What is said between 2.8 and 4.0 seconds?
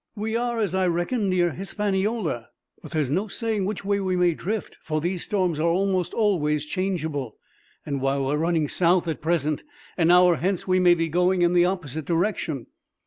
but there is no saying which way